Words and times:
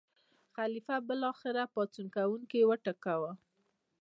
خلیفه 0.55 0.95
بالاخره 1.07 1.63
پاڅون 1.73 2.07
کوونکي 2.15 2.59
وټکول. 2.69 3.33